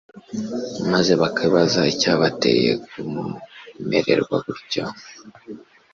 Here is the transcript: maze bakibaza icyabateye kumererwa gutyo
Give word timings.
maze 0.91 1.11
bakibaza 1.21 1.81
icyabateye 1.93 2.71
kumererwa 2.87 4.35
gutyo 4.45 4.83